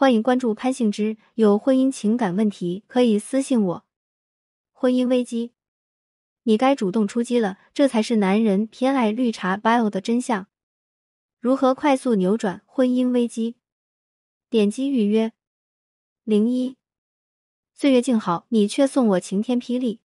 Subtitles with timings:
[0.00, 3.84] 欢迎关注潘幸之，有婚姻情感问题可以私信我。
[4.72, 5.52] 婚姻危机，
[6.44, 10.46] 你该主动出击了，这才是男人偏爱绿茶 bio 的真相。
[11.38, 13.56] 如何快速扭转婚姻危机？
[14.48, 15.34] 点击预约。
[16.24, 16.78] 零一，
[17.74, 20.00] 岁月静好，你却送我晴天霹雳。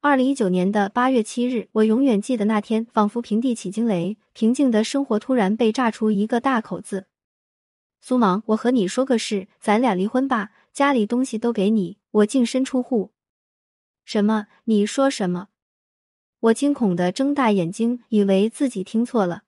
[0.00, 7.06] 二零一九年的八月七日，我永远记得那天，仿佛平地起惊雷，平静的生活突然被炸出一个大口子。
[8.08, 13.10] 苏芒，我和你说个事，咱俩离婚吧，家里东西都给你，我净身出户。
[14.04, 14.46] 什么？
[14.66, 15.48] 你说什么？
[16.38, 19.42] 我惊恐的睁大眼睛，以为自己听错了。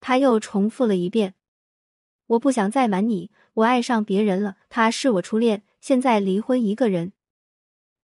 [0.00, 1.34] 他又重复了一遍
[2.36, 7.14] ：“我不想再瞒你，我爱上别人了，他是我初恋，现在离婚一个人。”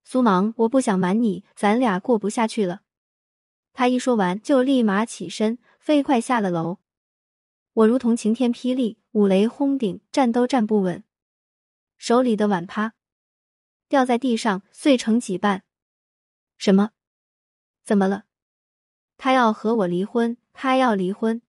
[0.03, 2.81] 苏芒，我不想瞒你，咱俩过不下去了。
[3.73, 6.79] 他一说完，就立马起身，飞快下了楼。
[7.73, 11.03] 我如同晴天霹雳，五雷轰顶，站都站不稳，
[11.97, 12.93] 手里的碗啪
[13.87, 15.63] 掉在地上，碎成几瓣。
[16.57, 16.91] 什么？
[17.83, 18.25] 怎么了？
[19.17, 20.37] 他要和我离婚？
[20.53, 21.41] 他要离婚？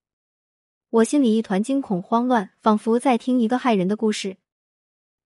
[0.90, 4.36] 我心里一团惊恐慌乱，仿佛在听一个骇人的故事。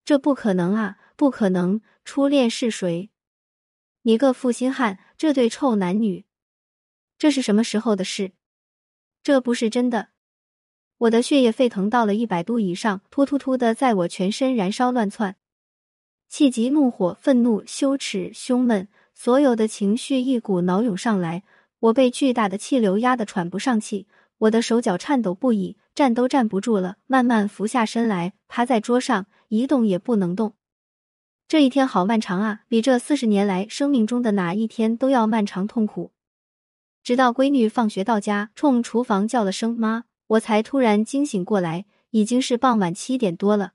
[0.05, 0.98] 这不可能啊！
[1.17, 1.81] 不可能！
[2.05, 3.11] 初恋是谁？
[4.03, 4.98] 你个负心汉！
[5.17, 6.27] 这对臭男女，
[7.17, 8.33] 这是什么时候的事？
[9.23, 10.14] 这不是真的！
[10.98, 15.36] 我的血液沸腾到了一百度以上，突突突的在我全身燃烧乱窜，
[16.28, 21.42] 气急怒火、愤怒、羞耻、胸闷，所有的情绪一股脑涌上来。
[21.81, 24.06] 我被巨大的气流压得喘不上气，
[24.39, 30.55] 我的手脚颤抖不已，站都站不住了，慢慢俯下身来，趴在桌上，一动也不能动。
[31.47, 36.12] 这一天好漫长啊，比这四十年来生命中的哪一天都要漫长痛苦。
[37.03, 40.05] 直到闺女放学到家，冲厨房叫了声妈。
[40.27, 43.72] 我才突然惊醒过来，已经是傍晚七点多了。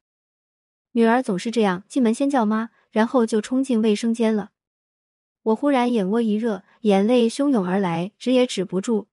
[0.93, 4.51] 女儿总是这样，进门先叫妈，然后就冲进卫生间了。
[5.43, 9.07] 我忽然眼窝一热，眼泪汹涌而来，止也止不住。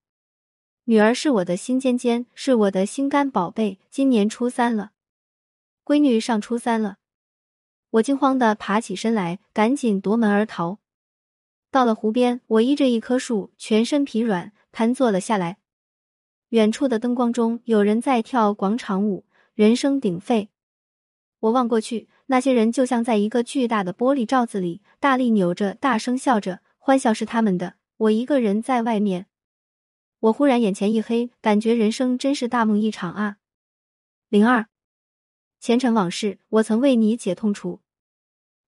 [0.84, 4.92] 女儿是我的心尖尖，是我的心肝宝贝，今年初三了，
[5.84, 6.96] 闺女上初三了。
[7.90, 10.78] 我惊慌的爬起身来，赶紧夺门而逃。
[11.70, 15.58] 到了湖边，我依着一棵树，全身疲软，瘫坐了下来。
[16.50, 19.24] 远处的灯光中，有人在跳广场舞，
[19.54, 20.48] 人声鼎沸。
[21.40, 27.74] 我望过去，那些人就像在一个巨大的玻璃罩子里，大力扭着，大声笑着，欢笑是他们的。
[27.96, 29.26] 我一个人在外面，
[30.20, 33.38] 我忽然眼前一黑，感觉人生真是大梦一场啊！
[34.28, 34.66] 零二，
[35.58, 37.80] 前尘往事，我曾为你解痛楚。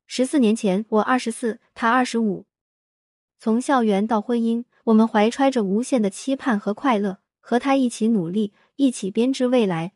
[0.06, 2.46] 十四年前，我二十四，他二十五，
[3.38, 7.18] 从校园到婚姻，我们怀揣着无限的期盼和快乐。
[7.48, 9.94] 和他一起努力，一起编织未来。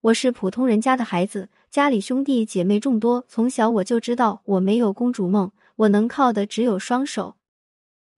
[0.00, 7.36] 我是普通人家的孩子，家里兄弟姐妹众多，从小我就知道我没有公主梦，我能靠的只有双手。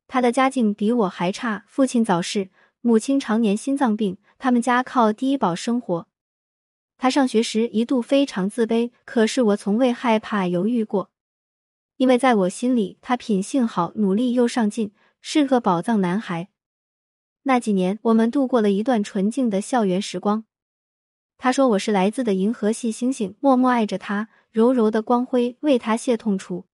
[0.07, 2.51] 他的家境比我还差，父亲早逝，
[2.83, 6.07] 母亲常年心脏病，他们家靠低保生活。
[6.99, 11.09] 他上学时一度非常自卑，可是我从未害怕犹豫过，
[11.97, 16.51] 因为在我心里，他品性好，努力又上进，是个宝藏男孩。
[17.47, 20.47] 那几年，我们度过了一段纯净的校园时光。
[21.37, 26.65] 他说我是来自的银河系星星，默默爱着他，柔柔的光辉为他泄痛楚。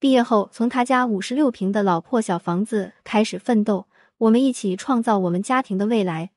[0.00, 3.86] 毕业后，从他家五十六平的老破小房子开始奋斗，
[4.18, 6.32] 我们一起创造我们家庭的未来。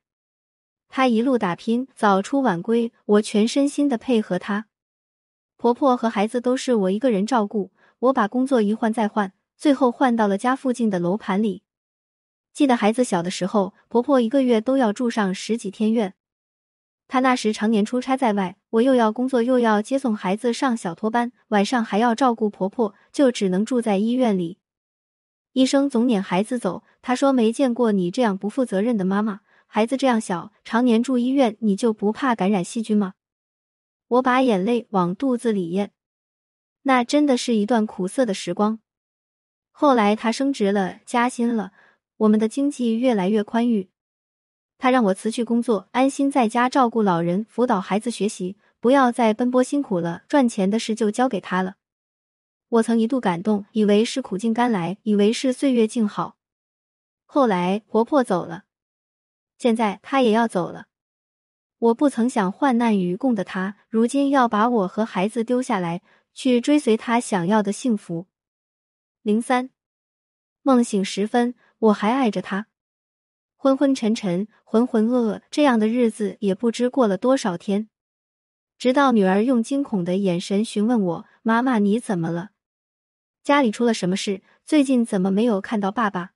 [0.87, 4.67] 他一路打拼，早出晚归，我全身心的配合他。
[5.57, 11.63] 婆婆和孩子都是我一个人照顾，我把工作一换再换，最后换到了家附近的楼盘里。
[12.53, 16.13] 记得孩子小的时候，婆婆一个月都要住上十几天院。
[17.07, 24.59] 她那时常年出差在外，我又要工作又要接送孩子上小托班，晚上还要照顾婆婆，就只能住在医院里。
[25.53, 29.41] 医生总撵孩子走，他说没见过你这样不负责任的妈妈。
[29.65, 33.13] 孩子这样小，常年住医院，你就不怕感染细菌吗？
[34.07, 35.91] 我把眼泪往肚子里咽，
[36.83, 38.79] 那真的是一段苦涩的时光。
[39.71, 41.71] 后来他升职了，加薪了。
[42.19, 43.89] 我们的经济越来越宽裕，
[44.77, 50.23] 他让我辞去工作，安心在家照顾老人、辅导孩子学习，不要再奔波辛苦了。
[50.27, 51.75] 赚钱的事就交给他了。
[52.67, 56.35] 我曾一度感动，以为是苦尽甘来，以为是岁月静好。
[57.25, 58.65] 后来婆婆走了，
[59.57, 60.87] 现在她也要走了。
[61.77, 66.01] 我不曾想患难与共的他，如今要把我和孩子丢下来，
[66.33, 68.27] 去追随他想要的幸福。
[69.21, 69.69] 零三，
[70.63, 71.55] 梦醒时分。
[71.79, 72.67] 我还爱着他，
[73.55, 77.89] 昏昏沉沉、浑浑噩噩，这样的日子也不知过了多少天。
[78.77, 82.51] 直到女儿用惊恐的眼神询问我：“妈妈，你怎么了？
[83.43, 84.41] 家里出了什么事？
[84.65, 86.31] 最近怎么没有看到爸爸？”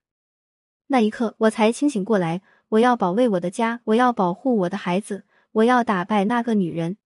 [0.88, 2.42] 那一刻，我才清醒过来。
[2.70, 6.98] 我要保卫我的家，我要保护我的孩子，我要打败那个女人。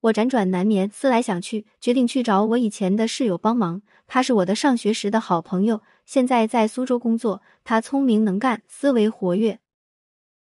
[0.00, 3.82] 我辗转难眠，思来想去，决定去找我以前的室友帮忙。
[4.08, 5.80] 他是我的上学时的好朋友，
[6.12, 7.40] 现在在苏州工作。
[7.64, 9.60] 他聪明能干，思维活跃。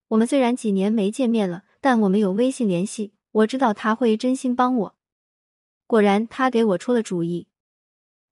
[0.07, 3.13] 我们虽然几年没见面了，但我们有微信联系。
[3.31, 4.95] 我知道他会真心帮我。
[5.85, 7.45] 果然，他给我出了主意。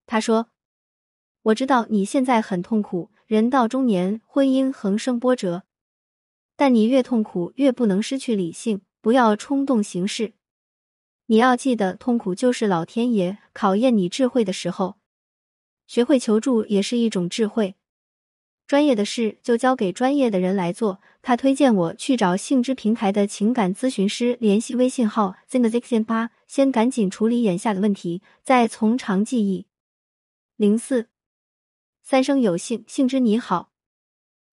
[0.04, 0.48] 他说
[1.42, 5.62] ：“我知道你现在很痛苦，人到中年，婚姻横生波折。
[6.56, 10.32] 但你越痛苦，越不能失去理性，不要冲动行事。”
[11.26, 14.96] 你要记得，痛苦就是老天爷考验你智慧的时候。
[15.88, 17.74] 学会求助也是一种智慧。
[18.68, 21.00] 专业的事就交给专业的人来做。
[21.22, 29.66] 他推荐我去找性知平台的情感咨询师，联系微信号 z i n g z i x i n 八，先赶紧处理眼下的问题，再从长计议。
[30.56, 31.08] 零四
[32.02, 33.72] 三生有幸，幸之你好。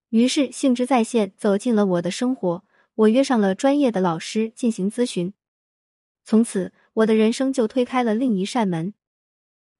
[0.09, 2.63] 于是兴致在线走进了我的生活，
[2.95, 5.33] 我约上了专业的老师进行咨询。
[6.23, 8.93] 从此，我的人生就推开了另一扇门。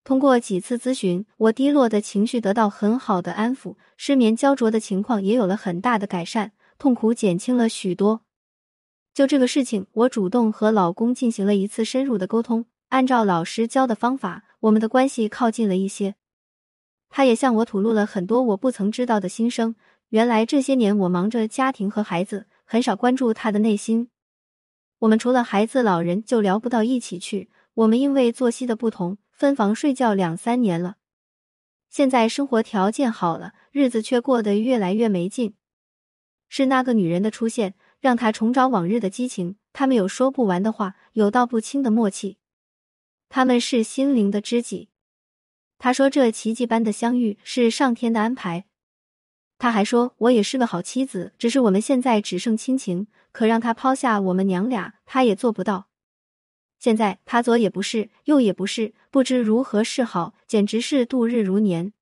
[0.06, 8.22] 通过几次咨询，我低落的情绪得到很好的安抚，失眠焦灼的情况也有了很大的改善，痛苦减轻了许多。
[9.16, 16.13] 就这个事情，我主动和老公进行了一次深入的沟通，按照老师教的方法，我们的关系靠近了一些。
[17.10, 19.75] 他也向我吐露了很多我不曾知道的心声。
[20.10, 24.10] 原来这些年我忙着家庭和孩子，很少关注他的内心。
[25.00, 27.50] 我们除了孩子、老人就聊不到一起去。
[27.74, 30.96] 我们因为作息的不同，分房睡觉两三年了。
[31.90, 35.56] 现在生活条件好了，日子却过得越来越没劲。
[36.48, 39.58] 是那个女人的出现，让他重找往日的激情。
[39.74, 42.38] 他们有说不完的话，有道不清的默契。
[43.28, 44.90] 他们是心灵的知己。
[45.78, 48.66] 他说，这奇迹般的相遇是上天的安排。
[49.58, 53.08] 他还说，我也是个好妻子，只是我们现在只剩亲情。
[53.34, 55.90] 可让他抛下我们娘俩，他也做不到。
[56.80, 61.94] 现在他左也不是，右也不是，不知如何是好，简直是度日如年。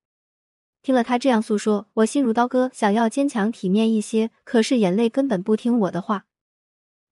[0.82, 6.26] 听了他这样诉说，我心如刀割，想要坚强体面一些，可是眼泪根本不听我的话。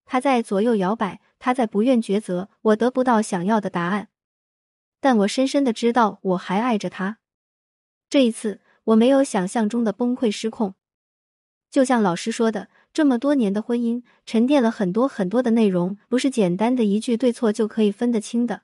[0.03, 4.09] 他在左右摇摆，他在不愿抉择，我得不到想要的答案。
[4.99, 7.19] 但我深深的知道，我还爱着他。
[8.09, 10.73] 这一次，我没有想象中的崩溃失控，
[11.69, 12.67] 就像老师说的。
[12.93, 18.63] 这么多年的婚姻，沉淀了很多很多的内容，不是简单的一句对错就可以分得清的。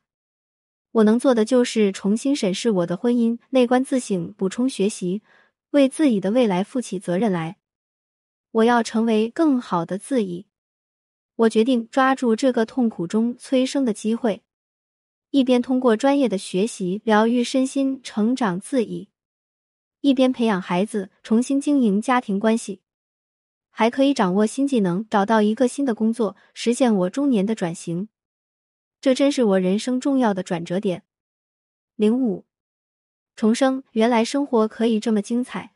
[0.92, 5.22] 我能做的就是重新审视我的婚姻，内观自省，补充学习，
[5.72, 7.58] 为自己的未来负起责任来。
[8.52, 10.48] 我要成为更好的自己。
[11.36, 14.42] 我决定抓住这个痛苦中催生的机会，
[15.30, 19.10] 一边通过专业的学习疗愈身心，成长自己，
[20.02, 22.82] 一边培养孩子，重新经营家庭关系。
[23.80, 28.10] 还可以掌握新技能，找到一个新的工作，实现我中年的转型。
[29.00, 31.04] 这真是我人生重要的转折点。
[31.96, 32.46] 零五
[33.36, 35.76] 重生，原来生活可以这么精彩。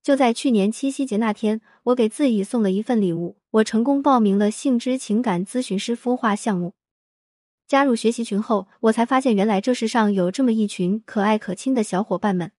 [0.00, 6.74] 就在去年七夕节那天，我给自己送了一份礼物，我成功报名了性知情感咨询师孵化项目。
[7.66, 12.52] 加入学习群后，我才发现原来这世上有这么一群可爱可亲的小伙伴们。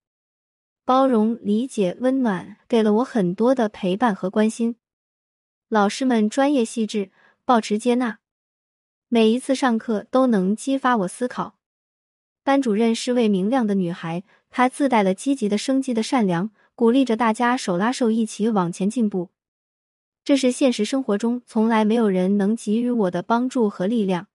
[0.90, 4.74] 包容、理解、温暖，给了我很多的陪伴和关心。
[5.68, 7.12] 老师们专业细致，
[7.44, 8.18] 保持接纳，
[9.06, 11.54] 每一次上课都能激发我思考。
[12.42, 19.30] 班主任是位明亮的女孩，她自带了积极的生机的善良，鼓励着大家手拉手一起往前进步。
[20.24, 24.26] 这是现实生活中从来没有人能给予我的帮助和力量。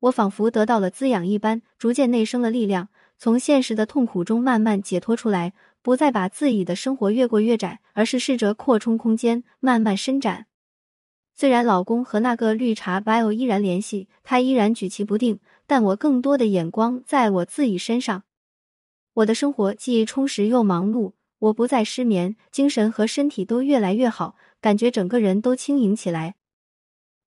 [0.00, 2.88] 我仿佛得到了滋养一般，逐渐内生了力量。
[3.22, 10.46] 从现实的痛苦中慢慢解脱出来，不再把自己的生活越过越窄，而是试着扩充空间，慢慢伸展。
[11.34, 18.22] 虽然老公和那个绿茶 bio 依然联系，他依然举棋不定，但我更多的眼光在我自己身上。
[19.12, 26.36] 我的生活既充实又忙碌，我不再失眠，精神和身体都越来越好，感觉整个人都轻盈起来。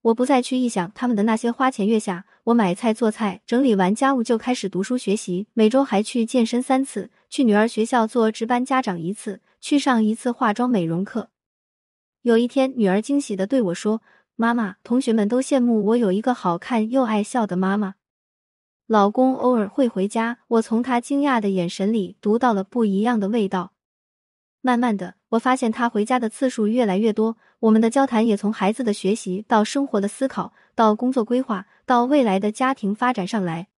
[0.03, 11.29] 我不再去臆想他们的那些花前月下，我买菜做菜，整理完家务就开始读书学习，每周还去健身三次，去女儿学校做值班家长一次，去上一次化妆美容课。
[12.22, 14.01] 有一天，女儿惊喜的对我说
[14.36, 17.95] ：“妈妈，同学们都羡慕我有一个好看又爱笑的妈妈。”
[18.86, 23.72] 老公偶尔会回家，我从他惊讶的眼神里读到了不一样的味道。
[24.60, 27.38] 慢慢的，我发现他回家的次数越来越多。
[27.63, 33.70] 我们的交谈也从孩子的学习到生活的思考，到工作规划，到未来的家庭发展上来。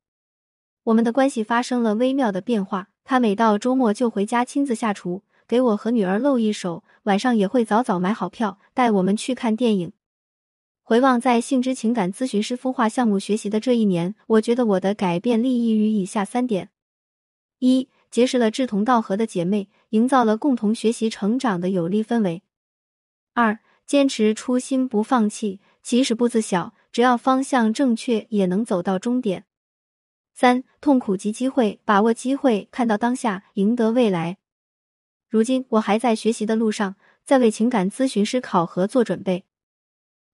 [0.85, 2.89] 我们的关系发生了微妙的变化。
[3.03, 9.93] 他每到周末就回家亲自下厨，给我和女儿露一手，晚上也会早早买好票，带我们去看电影。
[10.81, 16.71] 回望在性之情感咨询师孵化项目学习的这一年，我觉得我的改变立意于以下三点：
[17.59, 22.41] 一、结识了志同道合的姐妹，营造了共同学习成长的有利氛围；
[23.35, 29.45] 二、坚持初心不放弃，即使步子小，只要方向正确，也能走到终点。
[30.33, 34.37] 三、痛苦及机会，把握机会，看到当下，赢得未来。
[35.29, 39.45] 如今我还在学习的路上，在为情感咨询师考核做准备。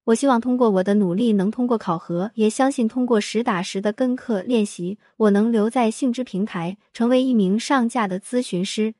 [0.05, 8.96] 我希望通过我的努力能通过考核，也相信通过实打实的跟课练习，我能留在性知平台，成为一名上架的咨询师。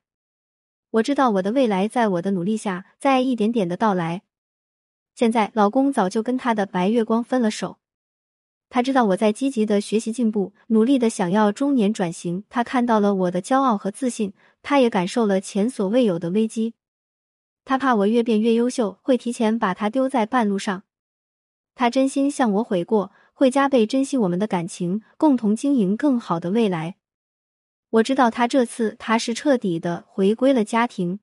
[0.92, 4.22] 我知道我的未来在我的努力下，在一点点的到来。
[5.16, 7.78] 现在，老公早就跟他的白月光分了手。
[8.70, 12.46] 他知道我在积极的学习进步，努力的想要中年转型。
[12.50, 16.74] 他看到了我的骄傲和自信，他也感受了前所未有的危机。
[17.66, 20.84] 他怕我越变越优秀，会提前把他丢在半路上。
[21.76, 26.96] 他真心向我悔过，会加倍珍惜我们的感情，共同经营更好的未来。
[27.90, 31.20] 我知道他这次他是彻底的回归了家庭。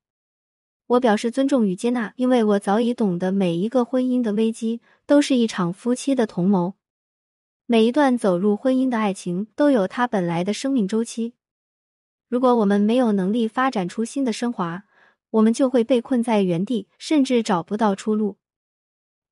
[0.89, 6.75] 我表示尊重与接纳，因为我早已懂得每一个婚姻的危机都是一场夫妻的同谋。
[7.67, 11.35] 每一段走入婚姻的爱情都有它本来的生命周期。
[12.27, 14.85] 如果我们没有能力发展出新的升华，
[15.29, 18.39] 我们就会被困在原地，甚至找不到出路。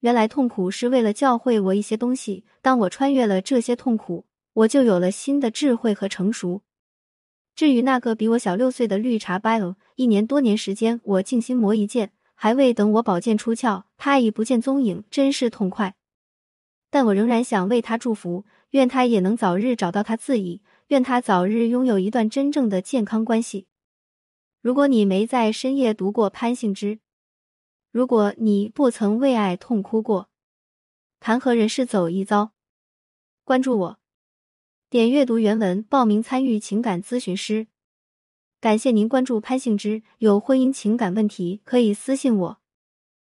[0.01, 2.45] 原来痛苦是为了教会我一些东西。
[2.61, 6.61] 当我穿越了这些痛苦，我就有了新的智慧和成熟。
[7.57, 15.97] 至于那个比我小六岁的绿茶 bio，一年多年时间，我静心磨一剑，还未等我宝剑出鞘，他已不见踪影，真是痛快。
[16.91, 23.67] 但我仍然想为他祝福，愿他也能早日找到他自己，愿他早日拥有一段真正的健康关系。
[24.61, 26.99] 如果你没在深夜读过潘幸之，
[27.91, 30.29] 如果你不曾为爱痛哭过，
[31.21, 32.53] 谈何人世走一遭？
[33.45, 33.99] 关注我。
[34.89, 37.67] 点阅读原文报名参与情感咨询师。
[38.61, 42.59] 感谢您关注潘幸之，有婚姻情感问题可以私信我。